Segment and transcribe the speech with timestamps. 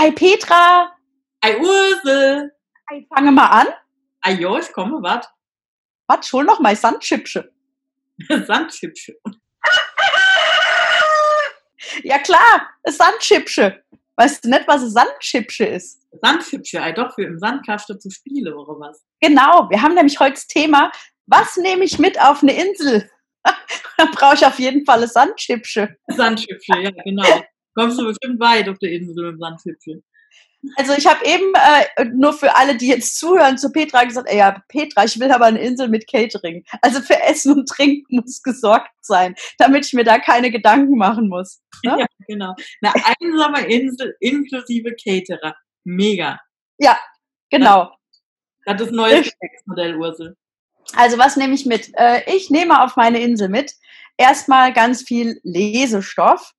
[0.00, 0.96] Ei Petra,
[1.42, 2.50] Ei Ursel.
[2.90, 3.66] ei, fange mal an.
[4.22, 5.28] Ei jo, ich komme, wat?
[6.06, 7.52] Was, hol noch mal Sandchipsche.
[8.46, 9.16] Sandchipsche.
[12.02, 13.84] Ja klar, ein Sandchipsche.
[14.16, 16.00] Weißt du nicht, was ein Sandchipsche ist?
[16.22, 19.04] Sandchipsche, ei doch, für im Sandkasten zu spielen, oder was?
[19.20, 20.90] Genau, wir haben nämlich heute das Thema,
[21.26, 23.10] was nehme ich mit auf eine Insel?
[23.98, 25.94] Dann brauche ich auf jeden Fall ein Sandchipsche.
[26.08, 27.42] Sandchipsche, ja, genau.
[27.80, 30.02] Kommst du bestimmt weit auf der Insel mit dem Sandchipsche.
[30.76, 34.38] Also ich habe eben äh, nur für alle, die jetzt zuhören, zu Petra gesagt, ey,
[34.38, 36.64] ja, Petra, ich will aber eine Insel mit Catering.
[36.82, 41.28] Also für Essen und Trinken muss gesorgt sein, damit ich mir da keine Gedanken machen
[41.28, 41.62] muss.
[41.82, 41.96] Ne?
[42.00, 42.54] Ja, genau.
[42.82, 45.56] Eine einsame Insel inklusive Caterer.
[45.84, 46.38] Mega.
[47.50, 47.92] Genau.
[48.64, 49.38] Das ist neues Richtig.
[49.40, 50.36] Geschäftsmodell, Ursel.
[50.94, 51.90] Also was nehme ich mit?
[51.94, 53.74] Äh, ich nehme auf meine Insel mit
[54.16, 56.52] erstmal ganz viel Lesestoff.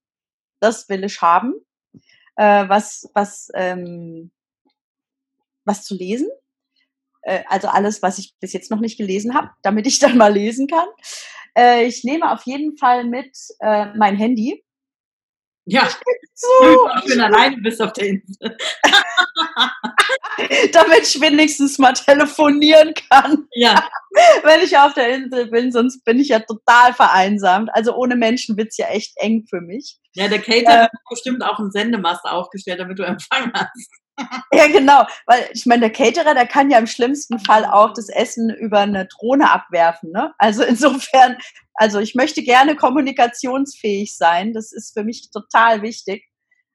[0.62, 1.56] Das will ich haben.
[2.38, 4.32] Äh, was, was, ähm,
[5.66, 6.30] was zu lesen.
[7.24, 10.34] Äh, also alles, was ich bis jetzt noch nicht gelesen habe, damit ich dann mal
[10.34, 10.88] lesen kann.
[11.58, 14.64] Äh, ich nehme auf jeden Fall mit äh, mein Handy.
[15.66, 15.88] Ja,
[16.34, 18.58] So, ich bin alleine bis auf der Insel.
[20.74, 23.48] damit ich wenigstens mal telefonieren kann.
[23.54, 23.88] Ja,
[24.44, 27.70] wenn ich auf der Insel bin, sonst bin ich ja total vereinsamt.
[27.74, 30.00] Also ohne Menschen wird's ja echt eng für mich.
[30.16, 33.90] Ja der Caterer hat bestimmt auch einen Sendemast aufgestellt, damit du Empfang hast.
[34.54, 35.06] Ja, genau.
[35.26, 38.80] Weil ich meine, der Caterer, der kann ja im schlimmsten Fall auch das Essen über
[38.80, 40.12] eine Drohne abwerfen.
[40.12, 40.34] Ne?
[40.38, 41.38] Also insofern,
[41.74, 44.54] also ich möchte gerne kommunikationsfähig sein.
[44.54, 46.26] Das ist für mich total wichtig,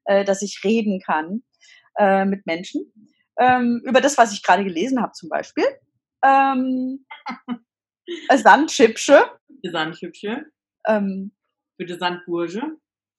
[0.07, 1.43] äh, dass ich reden kann
[1.99, 2.93] äh, mit Menschen.
[3.39, 5.67] Ähm, über das, was ich gerade gelesen habe zum Beispiel.
[6.25, 7.07] Ähm,
[8.35, 9.31] Sandchipsche.
[9.49, 10.47] Die Sandchipsche,
[10.87, 11.33] Ähm,
[11.77, 12.77] für die Sandburge.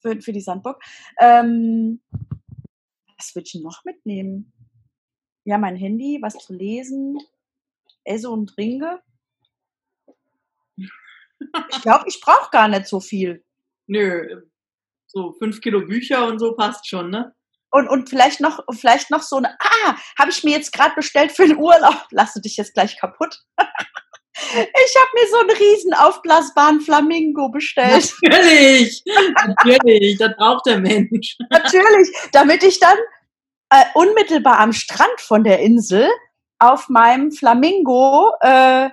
[0.07, 0.81] Für, für die Sandburg.
[1.19, 2.01] Ähm,
[3.17, 4.53] was würde ich noch mitnehmen?
[5.43, 7.17] Ja, mein Handy, was zu lesen,
[8.03, 9.01] esse und trinke.
[11.69, 13.43] Ich glaube, ich brauche gar nicht so viel.
[13.87, 14.41] Nö,
[15.07, 17.33] so fünf Kilo Bücher und so passt schon, ne?
[17.69, 21.31] Und, und vielleicht noch, vielleicht noch so eine, ah, habe ich mir jetzt gerade bestellt
[21.31, 22.07] für den Urlaub.
[22.11, 23.43] Lass du dich jetzt gleich kaputt.
[24.39, 28.13] Ich habe mir so einen riesen aufblasbaren Flamingo bestellt.
[28.23, 29.03] Natürlich,
[29.63, 31.37] natürlich, das braucht der Mensch.
[31.49, 32.97] Natürlich, damit ich dann
[33.71, 36.07] äh, unmittelbar am Strand von der Insel
[36.59, 38.89] auf meinem Flamingo, äh,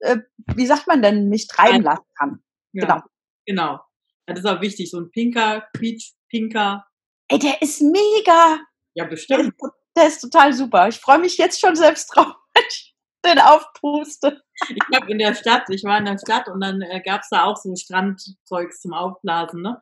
[0.00, 0.18] äh,
[0.54, 2.42] wie sagt man denn, mich treiben lassen kann.
[2.72, 3.02] Ja, Genau.
[3.46, 3.80] Genau.
[4.26, 6.86] Das ist auch wichtig, so ein pinker, quietsch, pinker.
[7.28, 8.60] Ey, der ist mega.
[8.94, 9.54] Ja, Der bestimmt.
[9.56, 10.88] ist, der ist total super.
[10.88, 12.32] Ich freue mich jetzt schon selbst drauf,
[13.24, 14.40] den aufpuste.
[14.68, 17.44] Ich habe in der Stadt, ich war in der Stadt und dann äh, gab's da
[17.44, 19.80] auch so Strandzeugs zum Aufblasen, ne?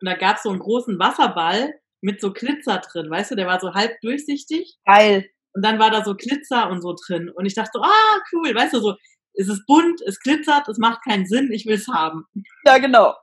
[0.00, 3.60] Und da gab's so einen großen Wasserball mit so Glitzer drin, weißt du, der war
[3.60, 5.28] so halb durchsichtig Geil.
[5.52, 7.28] und dann war da so Glitzer und so drin.
[7.28, 8.96] Und ich dachte so, ah, cool, weißt du, so,
[9.34, 12.24] es ist bunt, es glitzert, es macht keinen Sinn, ich will's haben.
[12.64, 13.14] Ja, genau.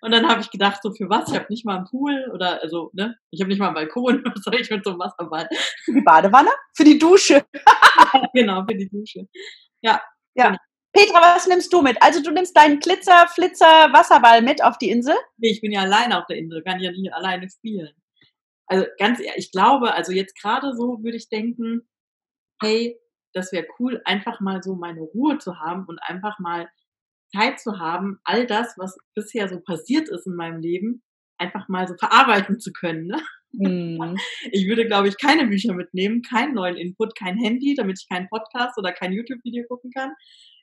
[0.00, 1.28] Und dann habe ich gedacht, so für was?
[1.30, 3.16] Ich habe nicht mal einen Pool oder also, ne?
[3.30, 5.48] Ich habe nicht mal einen Balkon, was soll ich mit so einem Wasserball?
[5.84, 7.44] Für die Badewanne, für die Dusche.
[8.34, 9.26] genau, für die Dusche.
[10.92, 12.00] Petra, was nimmst du mit?
[12.00, 15.14] Also du nimmst deinen Glitzer, Flitzer, Wasserball mit auf die Insel?
[15.36, 17.92] Nee, ich bin ja alleine auf der Insel, kann ja nicht alleine spielen.
[18.66, 21.88] Also ganz ehrlich, ich glaube, also jetzt gerade so würde ich denken,
[22.62, 22.98] hey,
[23.34, 26.68] das wäre cool, einfach mal so meine Ruhe zu haben und einfach mal
[27.34, 31.02] Zeit zu haben, all das, was bisher so passiert ist in meinem Leben,
[31.38, 33.06] einfach mal so verarbeiten zu können.
[33.06, 33.20] Ne?
[33.58, 34.16] Hm.
[34.52, 38.28] Ich würde, glaube ich, keine Bücher mitnehmen, keinen neuen Input, kein Handy, damit ich keinen
[38.28, 40.12] Podcast oder kein YouTube-Video gucken kann.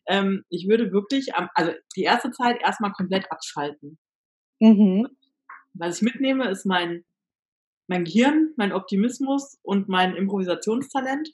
[0.08, 3.98] Ähm, ich würde wirklich, also die erste Zeit erstmal komplett abschalten.
[4.60, 5.08] Mhm.
[5.74, 7.04] Was ich mitnehme, ist mein,
[7.88, 11.30] mein Gehirn, mein Optimismus und mein Improvisationstalent.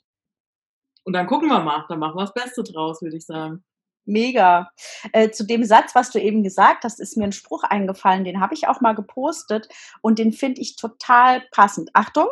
[1.04, 3.64] Und dann gucken wir mal, dann machen wir das Beste draus, würde ich sagen.
[4.04, 4.70] Mega.
[5.12, 8.40] Äh, zu dem Satz, was du eben gesagt hast, ist mir ein Spruch eingefallen, den
[8.40, 9.68] habe ich auch mal gepostet
[10.00, 11.90] und den finde ich total passend.
[11.94, 12.26] Achtung,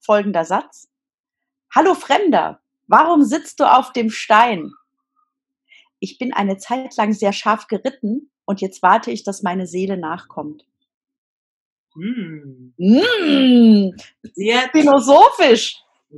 [0.00, 0.88] folgender Satz.
[1.74, 4.72] Hallo Fremder, warum sitzt du auf dem Stein?
[6.00, 9.96] Ich bin eine Zeit lang sehr scharf geritten und jetzt warte ich, dass meine Seele
[9.96, 10.64] nachkommt.
[11.94, 12.72] Hm.
[12.78, 13.90] Mmh,
[14.34, 15.76] Sehr, philosophisch.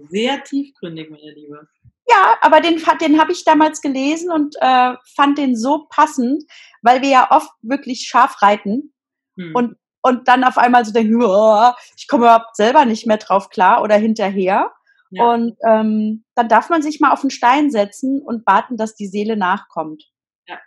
[0.09, 1.69] sehr tiefgründig, meine Liebe.
[2.09, 6.45] Ja, aber den, den habe ich damals gelesen und äh, fand den so passend,
[6.83, 8.93] weil wir ja oft wirklich scharf reiten
[9.37, 9.53] Hm.
[9.55, 13.49] und, und dann auf einmal so denken, "Oh, ich komme überhaupt selber nicht mehr drauf
[13.49, 14.73] klar oder hinterher.
[15.11, 15.33] ja.
[15.33, 19.07] Und ähm, dann darf man sich mal auf den Stein setzen und warten, dass die
[19.09, 20.05] Seele nachkommt.
[20.47, 20.59] ja.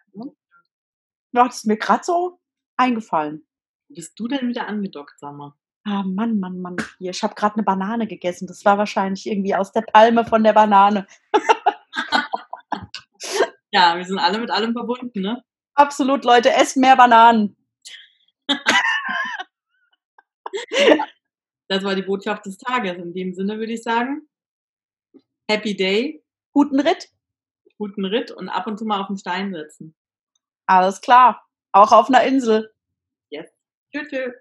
[1.33, 2.39] Ja, das ist mir gerade so
[2.77, 3.47] eingefallen.
[3.89, 5.53] Bist du denn wieder angedockt, sag mal?
[5.89, 6.75] Ah, Mann, Mann, Mann.
[6.97, 8.45] Hier, ich habe gerade eine Banane gegessen.
[8.45, 11.07] Das war wahrscheinlich irgendwie aus der Palme von der Banane.
[13.71, 15.41] ja, wir sind alle mit allem verbunden, ne?
[15.75, 17.55] Absolut, Leute, esst mehr Bananen.
[21.69, 22.97] das war die Botschaft des Tages.
[22.97, 24.27] In dem Sinne würde ich sagen,
[25.49, 26.21] Happy Day.
[26.51, 27.07] Guten Ritt.
[27.77, 29.95] Guten Ritt und ab und zu mal auf den Stein setzen.
[30.65, 31.47] Alles klar.
[31.71, 32.73] Auch auf einer Insel.
[33.29, 33.49] Yes.
[33.93, 34.09] Tschüss.
[34.09, 34.33] tschüss.